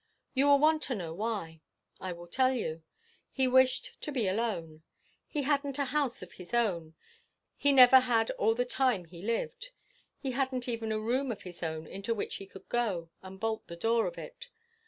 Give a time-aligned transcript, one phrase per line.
[0.33, 1.61] You will want to know why.
[1.99, 2.81] I will tell you.
[3.31, 4.81] He wished to be alone.
[5.27, 6.95] He hadn't a house of his own.
[7.55, 9.69] He never had all the time he lived.
[10.17, 13.67] He hadn't even a room of his own into which he could go, and bolt
[13.67, 14.49] the door of it.